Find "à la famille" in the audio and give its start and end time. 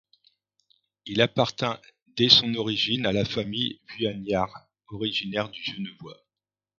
3.05-3.79